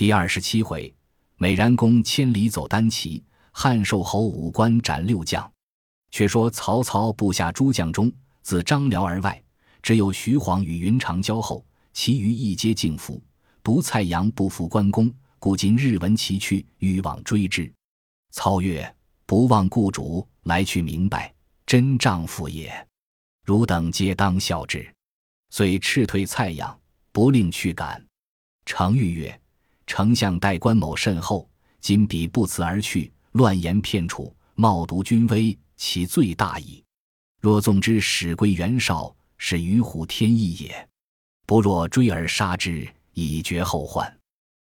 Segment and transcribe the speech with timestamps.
[0.00, 0.94] 第二十七回，
[1.36, 5.52] 美髯公千里走单骑，汉寿侯五关斩六将。
[6.10, 8.10] 却说曹操部下诸将中，
[8.40, 9.38] 自张辽而外，
[9.82, 13.22] 只有徐晃与云长交厚，其余一皆敬服。
[13.62, 17.70] 独蔡阳不服关公，故今日闻其去，欲往追之。
[18.30, 18.96] 操曰
[19.26, 21.30] ：“不忘故主，来去明白，
[21.66, 22.72] 真丈夫也。
[23.44, 24.90] 汝等皆当效之。”
[25.52, 26.80] 遂斥退蔡阳，
[27.12, 28.02] 不令去赶。
[28.64, 29.39] 程昱曰。
[29.90, 31.50] 丞相待关某甚厚，
[31.80, 36.80] 今彼不辞而去，乱言骗楚，冒渎君威，其罪大矣。
[37.40, 40.88] 若纵之，使归袁绍，是与虎添翼也。
[41.44, 44.16] 不若追而杀之，以绝后患。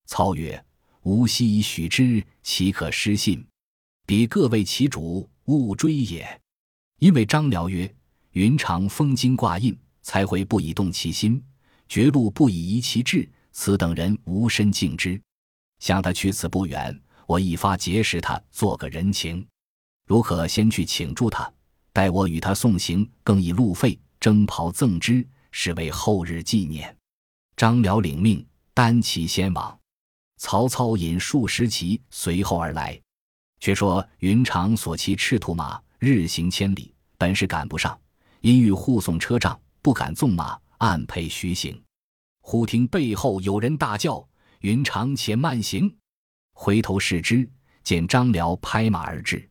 [0.06, 0.64] 操曰
[1.04, 3.46] ：“吾昔已许之，岂可失信？
[4.06, 6.40] 彼各为其主，勿追也。”
[6.98, 7.94] 因为张辽曰
[8.32, 11.44] ：“云长封金挂印，才会不以动其心，
[11.90, 15.20] 绝路不以移其志。”此等人无身敬之，
[15.78, 19.46] 想他去此不远，我一发结识他，做个人情。
[20.06, 21.52] 如可先去请住他，
[21.92, 26.96] 待我与他送行，更以路费征袍赠之，是为后日纪念。
[27.56, 29.78] 张辽领命，单骑先往。
[30.36, 33.00] 曹操引数十骑随后而来。
[33.60, 38.00] 却说云长所骑赤兔马，日行千里，本是赶不上，
[38.40, 41.78] 因欲护送车仗，不敢纵马，暗配徐行。
[42.40, 44.26] 忽听背后有人大叫
[44.60, 45.94] ：“云长，且慢行！”
[46.52, 47.48] 回头视之，
[47.84, 49.48] 见张辽拍马而至。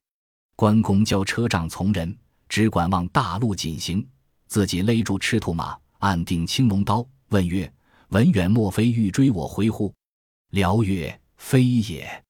[0.55, 2.17] 关公教车仗从人，
[2.49, 4.05] 只管往大路紧行，
[4.47, 7.71] 自己勒住赤兔马，按定青龙刀，问曰
[8.09, 9.93] ：“文远莫非欲追我回乎？”
[10.51, 12.23] 辽曰：“非也，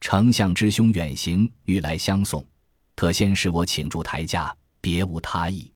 [0.00, 2.44] 丞相之兄远行，欲来相送，
[2.96, 5.70] 特先使我请住台驾，别无他意。”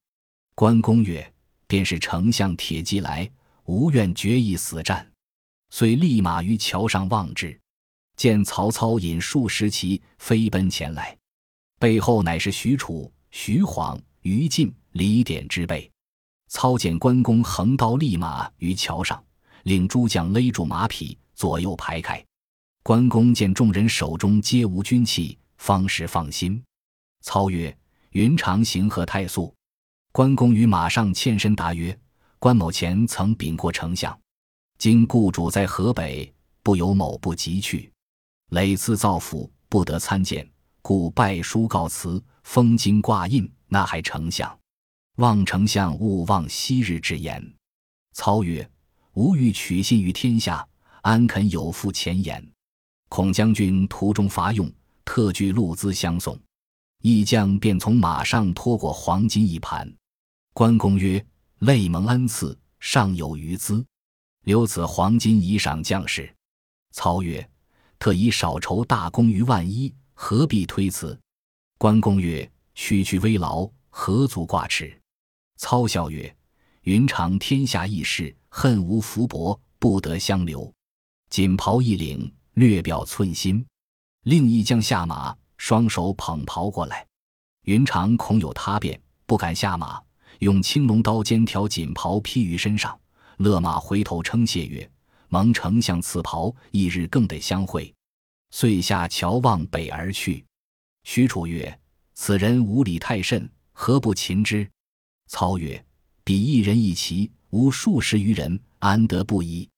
[0.57, 1.33] 关公曰
[1.69, 3.31] ：“便是丞相铁骑来。”
[3.73, 5.11] 无愿决一死战，
[5.71, 7.59] 遂立马于桥上望之，
[8.17, 11.17] 见曹操引数十骑飞奔前来，
[11.79, 15.91] 背后乃是许褚、徐晃、于禁、李典之辈。
[16.49, 19.25] 操见关公横刀立马于桥上，
[19.63, 22.23] 令诸将勒住马匹，左右排开。
[22.83, 26.63] 关公见众人手中皆无军器，方时放心。
[27.23, 27.75] 操曰
[28.13, 29.55] ：“云长行何太速？”
[30.13, 31.99] 关公于马上欠身答曰。
[32.43, 34.19] 关某前曾禀过丞相，
[34.77, 37.89] 今故主在河北，不由某不急去，
[38.51, 40.51] 累次造府，不得参见，
[40.83, 44.59] 故拜书告辞，封金挂印，那还丞相？
[45.19, 47.41] 望丞相勿忘昔日之言。
[48.13, 48.69] 操曰
[49.15, 50.67] ：“吾欲取信于天下，
[51.03, 52.45] 安肯有负前言？
[53.09, 54.69] 孔将军途中乏用，
[55.05, 56.37] 特具路资相送。”
[57.03, 59.89] 义将便从马上拖过黄金一盘。
[60.53, 61.25] 关公曰。
[61.63, 63.87] 累蒙恩赐，尚有余资，
[64.43, 66.35] 留此黄金以赏将士。
[66.91, 67.49] 操曰
[68.01, 71.17] ：“特以少酬大功于万一，何必推辞？”
[71.79, 75.01] 关公曰：“区区微劳，何足挂齿？”
[75.57, 76.37] 操笑曰
[76.83, 80.69] ：“云长天下义士，恨无福薄，不得相留。
[81.31, 83.65] 锦袍一领，略表寸心。”
[84.27, 87.07] 另一将下马，双手捧袍过来。
[87.67, 90.03] 云长恐有他变，不敢下马。
[90.43, 92.99] 用青龙刀尖挑锦袍披于身上，
[93.37, 94.91] 勒马回头称谢曰
[95.31, 97.95] ：“蒙丞相赐袍，翌日更得相会。”
[98.51, 100.45] 遂下桥望北而去。
[101.05, 101.81] 许褚曰
[102.15, 104.69] ：“此人无礼太甚，何不擒之？”
[105.31, 105.83] 操曰
[106.25, 109.69] ：“彼一人一骑，无数十余人，安得不依？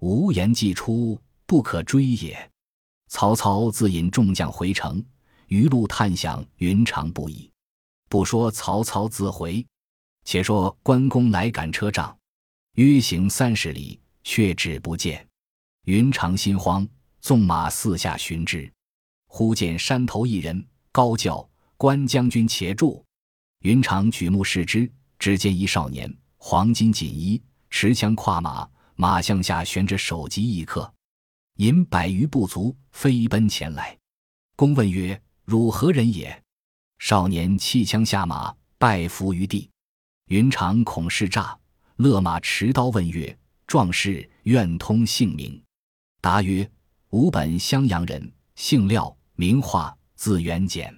[0.00, 2.50] 无言既出，不可追也。”
[3.12, 5.04] 曹操自引众将回城，
[5.48, 7.50] 余路探想云长不已。
[8.08, 9.62] 不说曹操自回。
[10.26, 12.14] 且说关公来赶车仗，
[12.74, 15.24] 约行三十里，却只不见。
[15.84, 16.86] 云长心慌，
[17.20, 18.70] 纵马四下寻之。
[19.28, 21.48] 忽见山头一人，高叫
[21.78, 23.04] ：“关将军且住！”
[23.62, 30.92] 云长举目视之，只见一少年，黄金锦衣，持枪跨马，马项下悬着首级一刻，
[31.58, 33.96] 引百余步卒飞奔前来。
[34.56, 36.42] 公问曰：“汝何人也？”
[36.98, 39.70] 少年弃枪下马，拜伏于地。
[40.26, 41.56] 云长恐是诈，
[41.98, 45.62] 勒马持刀问曰：“壮士愿通姓名？”
[46.20, 46.68] 答曰
[47.10, 50.92] ：“吾本襄阳人，姓廖，名化，字元简。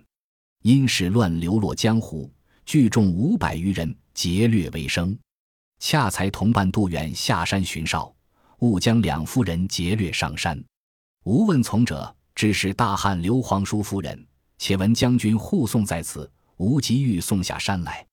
[0.62, 2.32] 因使乱流落江湖，
[2.64, 5.16] 聚众五百余人，劫掠为生。
[5.78, 8.10] 恰才同伴杜远下山巡哨，
[8.60, 10.58] 误将两夫人劫掠上山。
[11.24, 14.26] 吾问从者，知是大汉刘皇叔夫人。
[14.56, 18.06] 且闻将军护送在此，吾急欲送下山来。”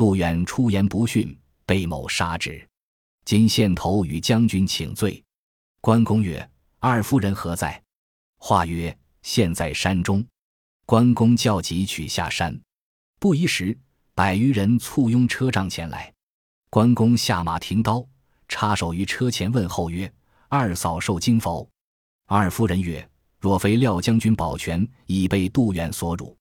[0.00, 2.66] 杜远出言不逊，被某杀之。
[3.26, 5.22] 今县头与将军请罪。
[5.82, 6.50] 关公曰
[6.80, 7.78] ：“二夫人何在？”
[8.40, 10.26] 话曰：“现在山中。”
[10.86, 12.58] 关公叫急取下山。
[13.18, 13.78] 不一时，
[14.14, 16.10] 百余人簇拥车仗前来。
[16.70, 18.02] 关公下马停刀，
[18.48, 20.10] 插手于车前问候曰
[20.48, 21.68] ：“二嫂受惊否？”
[22.24, 23.06] 二夫人曰
[23.38, 26.34] ：“若非廖将军保全，已被杜远所辱。”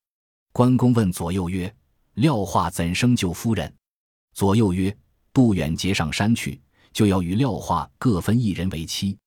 [0.53, 1.69] 关公问左右曰
[2.15, 3.73] ：“廖化怎生救夫人？”
[4.33, 4.95] 左右曰
[5.33, 6.61] ：“杜远结上山去，
[6.94, 9.17] 就要与廖化各分一人为妻。”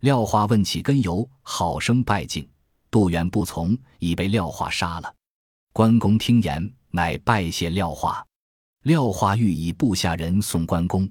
[0.00, 2.46] 廖化问起根由，好生拜敬。
[2.90, 5.14] 杜远不从，已被廖化杀了。
[5.72, 8.24] 关公听言，乃拜谢廖化。
[8.82, 11.10] 廖化欲以部下人送关公。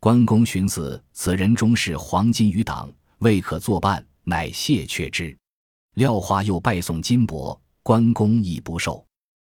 [0.00, 5.36] 关公寻思此人终是黄金余党，未可作伴，乃谢却之。
[5.94, 9.06] 廖化又拜送金帛，关公亦不受。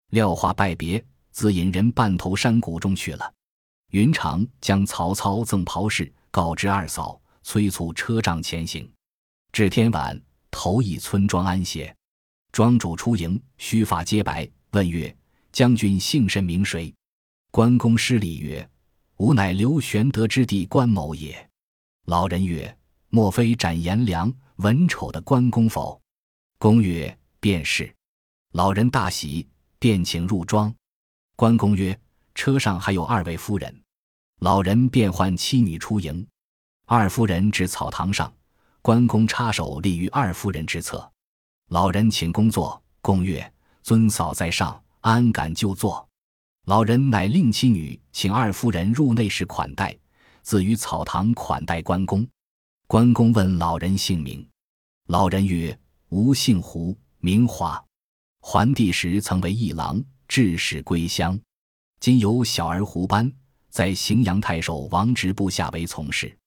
[0.10, 1.04] 廖化拜别。
[1.32, 3.34] 自引人半投山谷中去了。
[3.92, 8.92] 云长将曹操赠袍饰告知二嫂，催促车仗前行。
[9.54, 10.20] 至天晚，
[10.52, 11.96] 投一村庄安歇。
[12.52, 15.16] 庄主出迎，须发皆白，问曰
[15.54, 16.94] ：“将军姓甚名谁？”
[17.52, 18.68] 关公施礼曰
[19.18, 21.50] ：“吾乃刘玄德之弟关某也。”
[22.06, 22.78] 老人曰
[23.10, 26.02] ：“莫非斩颜良、文丑的关公否？”
[26.60, 27.96] 公曰：“便是。”
[28.54, 29.48] 老人大喜，
[29.80, 30.74] 便请入庄。
[31.36, 31.98] 关公曰
[32.36, 33.84] ：“车上还有二位夫人。”
[34.40, 36.26] 老人便唤妻女出迎。
[36.86, 38.34] 二夫人至草堂上，
[38.82, 41.10] 关公插手立于二夫人之侧。
[41.70, 42.82] 老人请公坐。
[43.02, 46.08] 公曰：“尊嫂在上，安敢就坐？”
[46.68, 49.98] 老人乃令妻女请二夫人入内室款待，
[50.42, 52.28] 自于草堂款待关公。
[52.88, 54.46] 关公问老人姓名，
[55.08, 55.78] 老人曰
[56.10, 57.84] ：“吾姓胡，名华。
[58.42, 61.40] 桓帝时曾为一郎。”致使归乡，
[62.00, 63.34] 今有小儿胡班
[63.72, 66.38] 在荥阳太守王直部下为从事。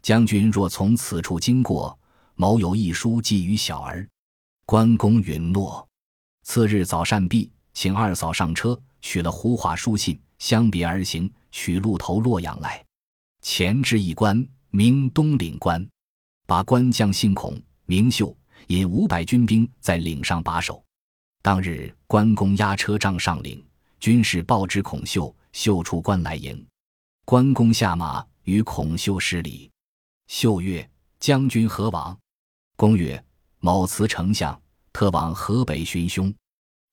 [0.00, 1.96] 将军若从此处经过，
[2.34, 4.08] 某有一书寄于小儿。
[4.64, 5.86] 关公允诺。
[6.44, 12.82] 次日早膳毕，请二嫂上车，取了胡华书信，相别而行，取路投洛阳来。
[13.42, 15.86] 前至一关，名东岭关，
[16.46, 18.34] 把关将姓孔，名秀，
[18.68, 20.82] 引五百军兵在岭上把守。
[21.46, 23.64] 当日，关公押车仗上岭，
[24.00, 26.66] 军士报知孔秀，秀出关来迎。
[27.24, 29.70] 关公下马，与孔秀施礼。
[30.26, 30.90] 秀曰
[31.20, 32.18] ：“将军何往？”
[32.74, 33.24] 公曰
[33.62, 34.60] ：“某辞丞相，
[34.92, 36.34] 特往河北寻兄。”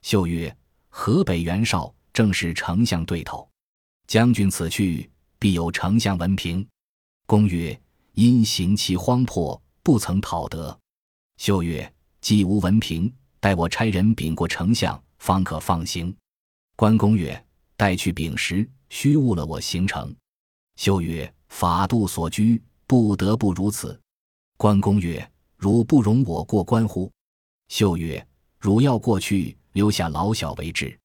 [0.05, 0.55] 秀曰
[0.87, 3.49] ：“河北袁绍正是丞相对头，
[4.05, 5.09] 将军此去，
[5.39, 6.63] 必有丞相闻凭。”
[7.25, 7.81] 公曰
[8.13, 10.79] ：“因行其荒迫，不曾讨得。”
[11.41, 11.91] 秀曰
[12.21, 13.11] ：“既无闻凭。”
[13.43, 16.15] 待我差人禀过丞相，方可放行。
[16.77, 17.45] 关公曰
[17.75, 20.15] ：“待去禀时，须误了我行程。”
[20.79, 23.99] 秀曰：“法度所拘，不得不如此。”
[24.55, 25.29] 关公曰
[25.59, 27.11] ：“汝不容我过关乎？”
[27.67, 28.25] 秀曰
[28.61, 30.97] ：“汝要过去，留下老小为之。”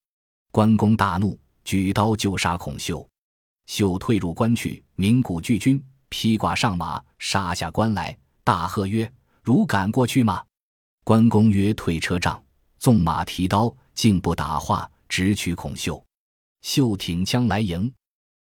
[0.49, 3.05] 关公大怒，举刀就杀孔秀。
[3.65, 9.11] 秀退入关去，鸣鼓拒军，披挂上马，杀下关来，大喝曰
[9.43, 10.41] ：“汝敢过去吗？”
[11.09, 12.39] 关公曰：“退车仗，
[12.77, 16.05] 纵马提刀，竟不打话，直取孔秀。
[16.61, 17.91] 秀挺枪来迎，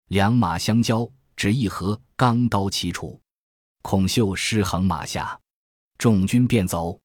[0.08, 3.22] 两马相交，只一合，钢刀齐出。
[3.84, 5.40] 孔秀失衡马下，
[6.00, 7.00] 众军便走。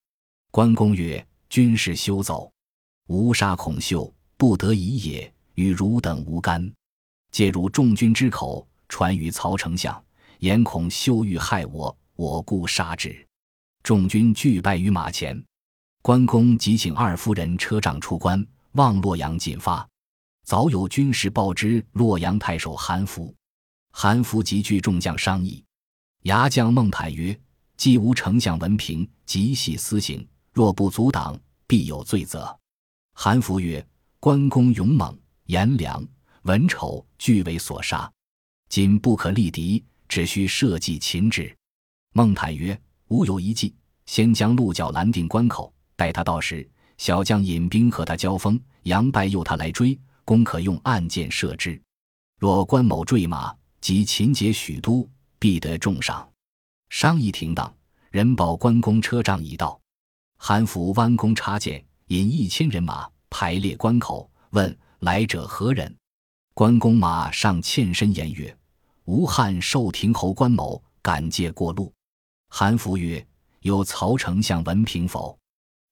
[0.51, 2.50] 关公曰：‘军士休走，
[3.09, 6.73] 吾杀孔秀，不得已也，与汝等无干。
[7.33, 10.02] 借入众军之口，传与曹丞相，
[10.38, 13.14] 言孔秀欲害我，我故杀之。’
[13.85, 15.38] 众军俱败于马前。”
[16.02, 19.87] 关公即请二夫人车仗出关，望洛阳进发。
[20.47, 23.35] 早有军士报知洛阳太守韩福，
[23.92, 25.62] 韩福即聚众将商议。
[26.23, 27.38] 牙将孟坦曰
[27.76, 32.59] ：“既无丞相文凭，即系私刑，若不阻挡，必有罪责。”
[33.12, 33.87] 韩福曰
[34.19, 35.14] ：“关公勇猛，
[35.47, 36.02] 颜良、
[36.45, 38.11] 文丑俱为所杀，
[38.71, 41.54] 今不可力敌，只需设计擒之。”
[42.14, 43.75] 孟坦曰：“吾有一计，
[44.07, 46.66] 先将鹿角拦定关口。”待他到时，
[46.97, 51.78] 小将引兵和他交锋，杨败诱他来追，公可用暗箭射之。
[52.38, 55.07] 若关某坠马，即擒解许都，
[55.38, 56.26] 必得重赏。
[56.88, 57.71] 商议停当，
[58.11, 59.78] 人报关公车仗已到。
[60.38, 65.95] 韩福弯弓插箭，引一千人马排列关口，问来者何人。
[66.54, 68.57] 关公马上欠身言曰
[69.04, 71.92] ：“吴汉寿亭侯关某敢借过路。”
[72.49, 73.23] 韩福曰
[73.61, 75.38] ：“有曹丞相文凭否？”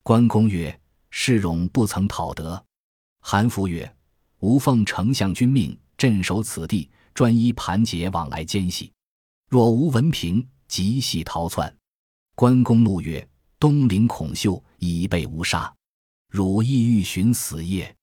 [0.09, 0.81] 关公曰
[1.13, 2.65] ：“世荣不曾讨得。”
[3.21, 3.95] 韩福曰
[4.41, 8.91] ：“吾奉丞相君命，镇守此地，专依盘结往来奸细。
[9.51, 11.77] 若无文凭，即系逃窜。”
[12.35, 13.29] 关公怒曰
[13.61, 15.71] ：“东陵孔秀已被无杀，
[16.31, 17.95] 汝意欲寻死也？”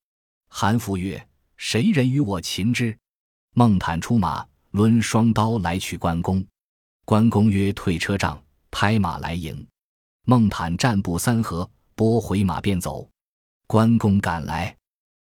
[0.48, 2.96] 韩福曰：“谁人与我擒之？”
[3.58, 6.46] 孟坦出马，抡双刀来取关公。
[7.04, 9.68] 关公曰：“退车仗，拍马来迎。”
[10.26, 13.10] 孟坦战步三合，拨回马便走。
[13.68, 14.76] 关公赶来，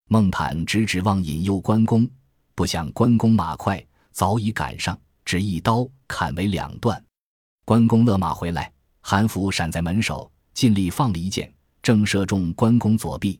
[0.07, 2.07] 孟坦直指望引诱关公，
[2.53, 7.03] 不想关公马快，早已赶上，只一刀砍为两段。
[7.65, 8.71] 关公勒马回来，
[9.01, 13.39] 韩福闪在门首，尽力放了一箭，正射中关公左臂。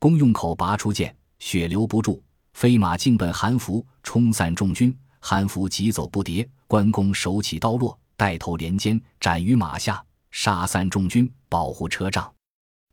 [0.00, 2.20] 公用口拔出剑，血流不住，
[2.54, 4.96] 飞马径奔韩福，冲散众军。
[5.20, 10.04] 韩福急走不迭，关公手起刀落，带头连肩斩于马下。
[10.30, 12.30] 杀散众军，保护车仗。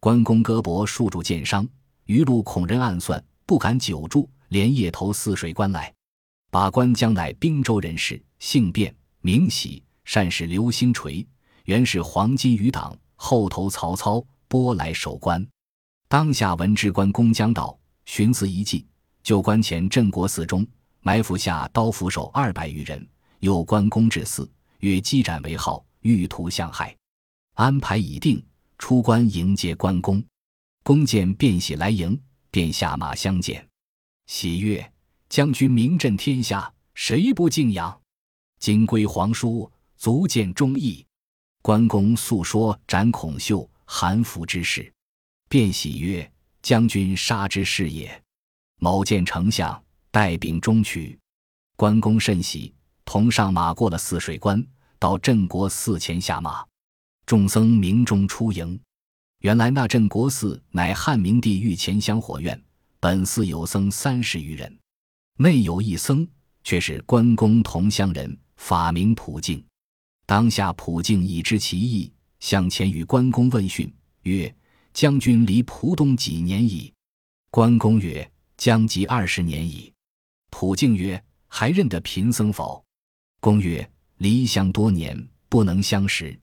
[0.03, 1.65] 关公胳膊数处箭伤，
[2.07, 5.93] 余路恐人暗算，不敢久住，连夜投泗水关来。
[6.51, 11.25] 把关将乃滨州人士，姓卞，名喜，善使流星锤，
[11.63, 15.47] 原是黄金余党，后投曹操，拨来守关。
[16.09, 18.85] 当下闻知关公将到，寻思一计，
[19.23, 20.67] 就关前镇国寺中
[20.99, 23.07] 埋伏下刀斧手二百余人，
[23.39, 26.93] 诱关公至寺，曰：“击斩为号，欲图相害。”
[27.55, 28.43] 安排已定，
[28.83, 30.21] 出关迎接关公。
[30.83, 32.21] 公见卞喜来迎，
[32.51, 33.65] 便下马相见。
[34.25, 34.91] 喜曰
[35.29, 37.97] ：“将军名震天下，谁不敬仰？
[38.59, 41.05] 今归皇叔，足见忠义。”
[41.63, 44.93] 关公诉说斩孔秀、韩福之事。
[45.47, 46.29] 卞喜曰
[46.61, 48.21] ：“将军杀之是也。”
[48.81, 51.17] 某见丞相，带禀中取。
[51.77, 52.75] 关公甚喜，
[53.05, 54.61] 同上马过了泗水关，
[54.99, 56.65] 到镇国寺前下马。
[57.25, 58.79] 众僧鸣钟出迎，
[59.39, 62.61] 原来那镇国寺乃汉明帝御前香火院，
[62.99, 64.77] 本寺有僧三十余人，
[65.37, 66.27] 内有一僧
[66.63, 69.63] 却是关公同乡人，法名普净。
[70.25, 73.91] 当下普净已知其意，向前与关公问讯，
[74.23, 74.53] 曰
[74.93, 76.93] ：“将军离蒲东几年矣？”
[77.49, 79.91] 关公曰：“将及二十年矣。”
[80.51, 82.83] 普净曰：“还认得贫僧否？”
[83.39, 86.37] 公曰：“离乡多年，不能相识。”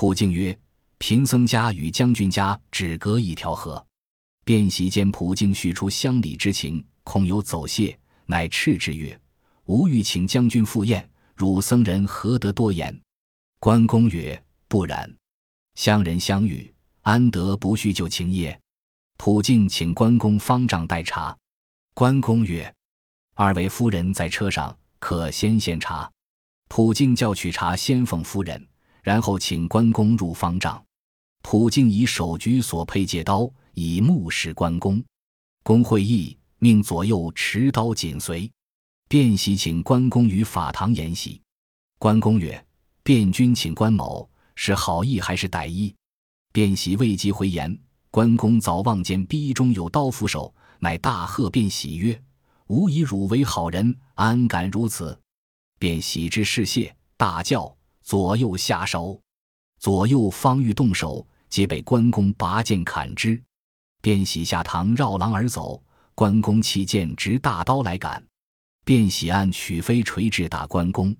[0.00, 0.56] 普净曰
[0.98, 3.84] ：“贫僧家与将军家只隔一条河。”
[4.46, 9.20] 便席间，普净叙出乡里之情，恐有走谢，乃斥之曰
[9.66, 12.96] ：“吾欲请将军赴宴，汝僧人何得多言？”
[13.58, 15.12] 关公曰：“不然，
[15.74, 18.56] 乡人相遇，安得不叙旧情也？”
[19.18, 21.36] 普净请关公方丈代茶。
[21.92, 22.72] 关公曰
[23.34, 26.08] ：“二位夫人在车上，可先献茶。”
[26.70, 28.64] 普净叫取茶，先奉夫人。
[29.08, 30.84] 然后请关公入方丈，
[31.40, 35.02] 普净以手举所佩戒刀，以目视关公。
[35.62, 38.50] 公会意，命左右持刀紧随。
[39.08, 41.40] 卞喜请关公于法堂演习。
[41.98, 42.62] 关公曰
[43.02, 45.94] ：“卞君请关某是好意还是歹意？”
[46.52, 47.74] 卞喜未及回言，
[48.10, 52.22] 关公早望见壁中有刀斧手，乃大喝卞喜曰
[52.68, 55.18] ：“吾以汝为好人，安敢如此？”
[55.80, 57.74] 卞喜之事谢，大叫。
[58.08, 59.20] 左右下手，
[59.78, 63.38] 左右方欲动手，皆被关公拔剑砍之。
[64.00, 65.82] 卞喜下堂绕廊而走，
[66.14, 68.26] 关公弃剑执大刀来赶。
[68.86, 71.14] 卞喜按取飞锤掷打关公，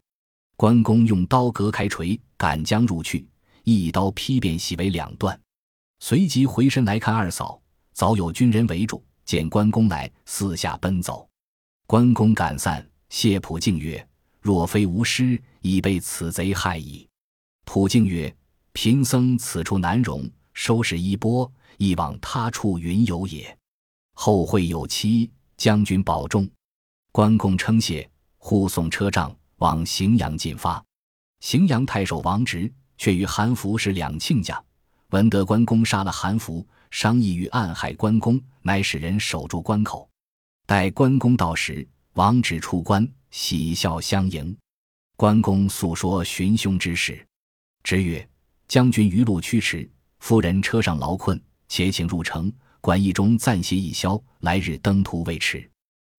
[0.56, 3.28] 关公用刀隔开锤，赶将入去，
[3.64, 5.38] 一刀劈卞喜为两段。
[6.00, 7.60] 随即回身来看二嫂，
[7.92, 11.28] 早有军人围住，见关公来，四下奔走。
[11.86, 14.02] 关公赶散，谢普敬曰。
[14.40, 17.08] 若非无师，已被此贼害矣。
[17.64, 18.34] 普净曰
[18.72, 23.56] ：“贫僧此处难容，收拾衣钵，亦往他处云游也。
[24.14, 26.48] 后会有期，将军保重。”
[27.12, 30.82] 关公称谢，护送车仗往荥阳进发。
[31.40, 34.62] 荥阳太守王直却与韩福是两亲家，
[35.10, 40.08] 闻得关公杀了韩福，商议欲暗害关公，乃使人守住关口。
[40.66, 43.08] 待关公到时，王直出关。
[43.30, 44.56] 喜笑相迎，
[45.18, 47.26] 关公诉说寻凶之事，
[47.82, 48.24] 直曰
[48.68, 55.68] ：“将军余路驱驰，夫人车上劳困，且请入城，馆驿中暂歇一宵，来日登途未迟。”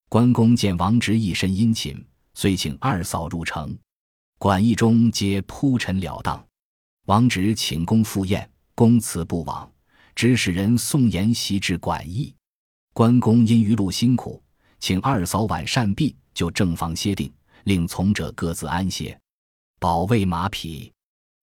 [0.10, 3.74] 关公见王直一身殷勤，遂请二嫂入城。
[4.38, 6.46] 馆驿中皆铺陈了当，
[7.06, 9.72] 王直请公赴宴，公辞不往，
[10.14, 12.36] 只使人送筵席至馆驿。
[12.94, 14.44] 关公因余路辛苦，
[14.78, 16.14] 请二嫂晚膳毕。
[16.34, 17.30] 就正房歇定，
[17.70, 19.16] 令从者各自安歇，
[19.80, 20.92] 保卫马匹。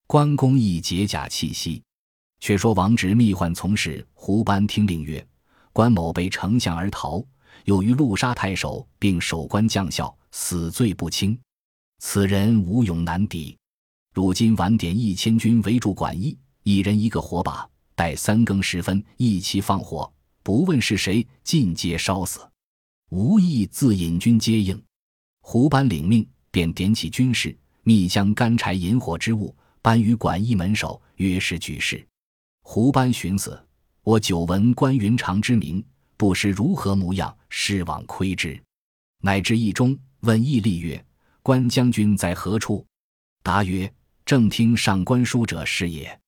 [0.08, 1.80] 关公亦解甲气息。
[2.40, 5.24] 却说王直密唤从事胡班听令曰
[5.72, 7.24] ：“关某被丞相而逃，
[7.66, 11.38] 又于路杀太守，并守关将校，死罪不轻。
[12.00, 13.56] 此人无勇难敌。
[14.12, 22.40] 如今晚点一千军围住馆驿，一人一个火把，待三更时分一齐放火，不问是谁，尽皆烧死。
[23.10, 24.82] 无意自引军接应。
[25.48, 32.04] 胡班领命，便点起军士，密将干柴引火之物搬于馆驿门首，约是举事。
[32.62, 33.56] 胡班寻思：
[34.02, 35.82] 我久闻关云长之名，
[36.16, 38.60] 不识如何模样，失往窥之。
[39.22, 41.02] 乃至驿中问驿吏曰
[41.44, 42.84] ：“关将军在何处？”
[43.44, 43.90] 答曰
[44.26, 46.20] ：“正听上官书者是也。”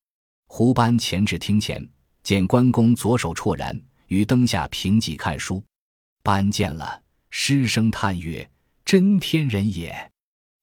[0.47, 1.85] 胡班前至厅前，
[2.23, 5.61] 见关公左手绰然于灯下凭几看书。
[6.23, 8.49] 班见了，失声叹曰
[8.89, 10.11] ：“真天人也！”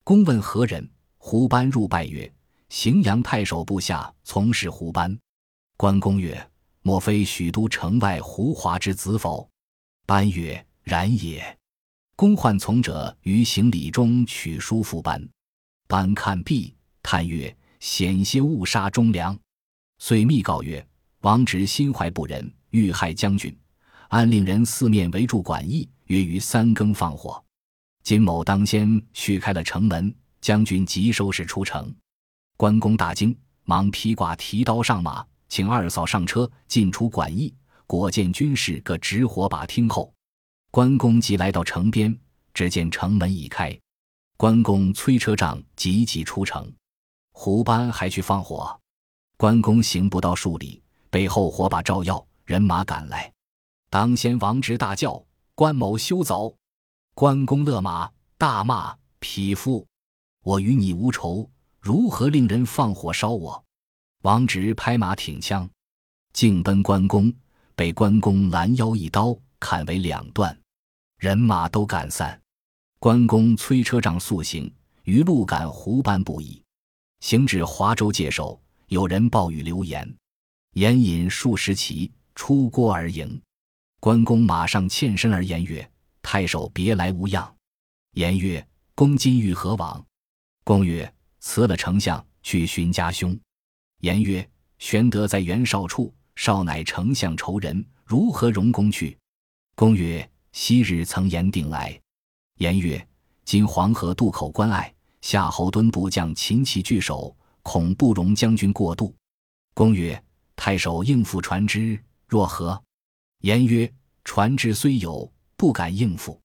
[0.03, 0.89] 公问何人，
[1.19, 2.33] 胡班入拜曰
[2.71, 5.15] ：“荥阳太守部下从事胡班。”
[5.77, 6.49] 关公曰
[6.81, 9.47] ：“莫非许都城外胡华之子否？”
[10.07, 11.55] 班曰：“然也。”
[12.17, 15.23] 公唤从者于行礼中取书副班。
[15.87, 19.37] 班看毕，叹曰：“险些误杀忠良。”
[20.01, 20.83] 遂密告曰
[21.21, 23.55] ：“王直心怀不仁，欲害将军，
[24.09, 27.44] 安令人四面围住馆驿，约于三更放火。
[28.05, 31.93] 金某当先续开了城门，将军急收拾出城。”
[32.55, 35.25] 关公大惊，忙披挂提刀上马。
[35.49, 37.53] 请二嫂上车，进出馆驿，
[37.87, 40.13] 果见军士各执火把听候。
[40.69, 42.15] 关公即来到城边，
[42.53, 43.75] 只见城门已开，
[44.37, 46.71] 关公催车仗，急急出城。
[47.31, 48.79] 胡班还去放火，
[49.37, 53.31] 关公行不到数里，背后火把照耀，人马赶来。
[53.89, 55.23] 当先王直大叫
[55.55, 56.55] ：“关某休走！”
[57.17, 59.87] 关公勒马，大骂：“匹夫！
[60.43, 63.63] 我与你无仇，如何令人放火烧我？”
[64.23, 65.69] 王直拍马挺枪，
[66.33, 67.33] 径奔关公，
[67.73, 70.59] 被关公拦腰一刀砍为两段，
[71.17, 72.37] 人马都赶散。
[72.99, 74.69] 关公催车仗速行，
[75.03, 76.61] 余路赶胡班不已。
[77.21, 80.13] 行至华州界首，有人报与刘言，
[80.73, 83.41] 言引数十骑出郭而迎。
[84.01, 85.89] 关公马上欠身而言曰
[86.25, 87.55] ：“太守别来无恙？”
[88.17, 90.03] 言曰：“公今欲何往？”
[90.65, 93.39] 公曰：“辞了丞相，去寻家兄。”
[94.01, 99.15] 言曰：“玄德在袁绍处，绍乃丞相仇人，如何容公去？”
[99.77, 102.01] 公曰：“昔日曾言定来。”
[102.57, 103.07] 言曰
[103.45, 109.13] ：“今黄河渡口关隘，夏侯惇部将秦齐聚守，恐不容将军过渡。”
[109.75, 110.19] 公曰
[110.55, 112.81] ：“太守应付船只，若何？”
[113.41, 116.39] 言曰：“船只虽有，不敢应付。”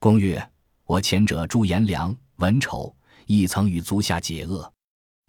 [0.00, 0.50] 公曰
[0.84, 2.94] ：“我前者朱颜良、文丑，
[3.26, 4.72] 亦曾与足下解厄。”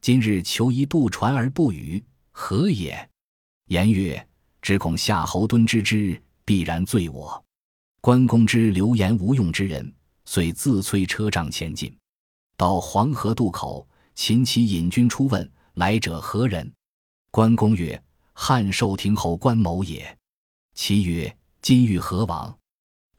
[0.02, 3.10] 今日求一渡船而不语，何也？
[3.66, 4.28] 言曰
[4.62, 7.44] ：“只恐夏侯惇知之，必然罪我。”
[8.02, 11.94] 关公知流言无用之人，遂自催车仗前进。
[12.56, 16.72] 到黄河渡口，秦齐引军出问：“来者何人？”
[17.32, 18.02] 关公曰
[18.34, 20.18] ：“汉寿亭侯关某也。”
[20.76, 22.58] 其曰：“今欲何往？”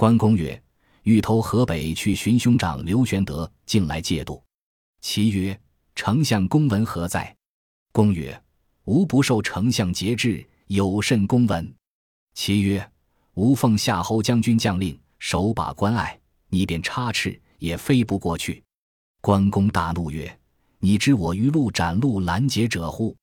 [0.01, 0.59] 关公曰
[1.05, 4.43] ：“欲投河北去寻兄长刘玄德，进来借渡。”
[5.03, 5.61] 其曰：
[5.95, 7.37] 丞相公文何在？
[7.93, 8.43] 公曰
[8.85, 11.71] ：“吾不受丞相节制，有甚公文？”
[12.33, 12.91] 其曰
[13.37, 18.65] ：“吾奉夏侯将军将令，守把关隘，你便插翅也飞不过去。”
[19.21, 20.35] 关公大怒曰
[20.81, 23.15] ：“你知我于路斩路拦截者乎？”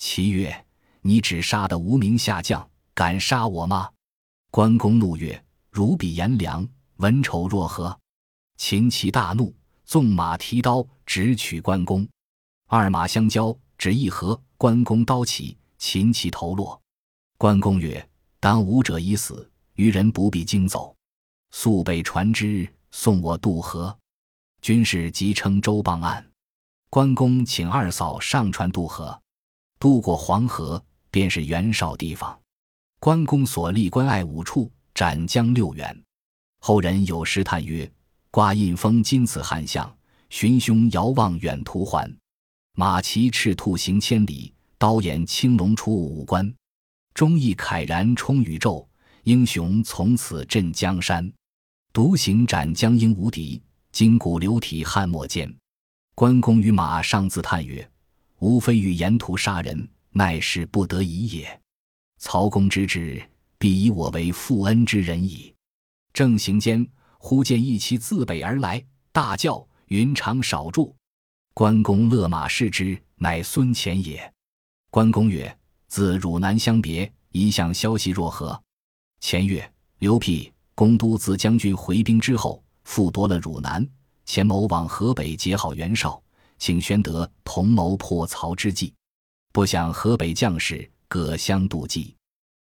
[0.00, 0.64] 其曰
[1.04, 3.90] ：“你只杀得无名下将，敢杀我吗？”
[4.50, 5.38] 关公怒曰
[5.74, 6.66] ：“如比颜良、
[6.98, 7.98] 文丑若何？”
[8.56, 9.52] 秦齐大怒，
[9.84, 12.08] 纵马提刀直取关公。
[12.68, 16.80] 二马相交，只一合，关公刀起，秦其头落。
[17.36, 18.08] 关公曰
[18.38, 20.94] ：“当武者已死，余人不必惊走，
[21.50, 23.98] 速备船只，送我渡河。”
[24.62, 26.24] 军士即称周傍岸。
[26.88, 29.20] 关公请二嫂上船渡河，
[29.80, 32.40] 渡过黄河，便是袁绍地方。
[33.00, 36.02] 关公所立关隘五处，斩将六员。
[36.60, 37.90] 后人有诗叹曰
[38.30, 39.94] ：“挂印封金此汉相，
[40.30, 42.10] 寻兄遥望远途还。”
[42.76, 46.52] 马骑赤兔行千里，刀眼青龙出五关。
[47.12, 48.88] 忠义慨然冲宇宙，
[49.22, 51.32] 英雄从此镇江山。
[51.92, 55.54] 独行斩将应无敌，筋骨流体汉莫见。
[56.16, 57.88] 关公与马上自叹曰
[58.40, 61.60] ：“吾非欲沿途杀人，奈是不得已也。
[62.18, 63.22] 曹公之志，
[63.64, 65.54] 必以我为负恩之人矣。”
[66.12, 70.94] 正行间，忽见一骑自北而来，大叫：“云长少住！”
[71.54, 74.30] 关公勒马视之，乃孙乾也。
[74.90, 78.62] 关公曰：“自汝南相别，一向消息若何？”
[79.22, 83.88] 乾曰：“刘辟、公都自将军回兵之后，复夺了汝南。
[84.26, 86.22] 钱某往河北结好袁绍，
[86.58, 88.92] 请玄德同谋破曹之计。
[89.54, 92.14] 不想河北将士各相妒忌。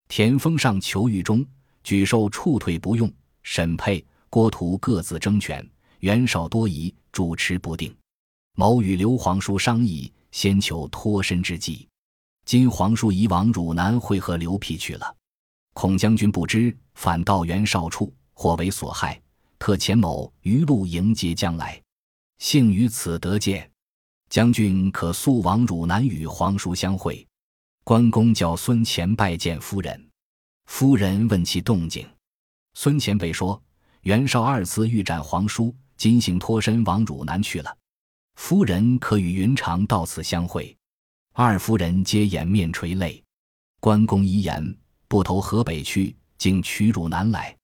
[0.09, 1.47] 田丰上求狱中，
[1.85, 3.13] 举寿触退不用。
[3.43, 5.67] 沈沛、郭图各自争权，
[6.01, 7.95] 袁绍多疑，主持不定。
[8.57, 11.87] 某与刘皇叔商议，先求脱身之计。
[12.45, 15.15] 今皇叔已往汝南会合刘辟去了，
[15.75, 19.21] 孔将军不知，反到袁绍处，或为所害。
[19.59, 21.81] 特遣某于路迎接将来，
[22.39, 23.71] 幸于此得见。
[24.31, 27.28] 将军可速往汝南与皇叔相会。
[27.89, 30.11] 关公叫孙乾拜见夫人，
[30.67, 32.07] 夫人问其动静。
[32.75, 33.59] 孙乾北说
[34.05, 37.75] ：“袁绍二次欲斩皇叔，今行脱身往汝南去了。
[38.35, 40.77] 夫人可与云长到此相会。”
[41.33, 43.25] 二夫人皆掩面垂泪。
[43.81, 44.77] 关公遗言：
[45.09, 47.57] 不投河北去，竟取汝南来。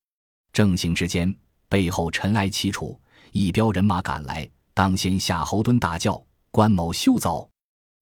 [0.55, 1.37] 正行之间，
[1.69, 2.99] 背后尘埃齐楚，
[3.33, 6.19] 一彪人马赶来，当先夏侯惇大叫。
[6.51, 7.47] 关某休走！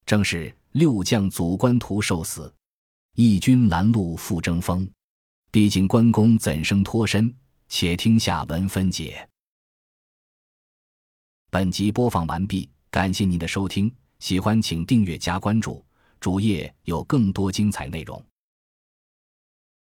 [0.07, 2.53] 正是六将阻关图受死，
[3.15, 4.89] 义军拦路复争锋。
[5.51, 7.33] 毕竟关公怎生脱身？
[7.69, 9.29] 且听下文分解。
[11.51, 15.85] 本集播放完毕，感谢您的收听，喜欢请订阅加关注，
[16.19, 18.23] 主页有更多精彩内容。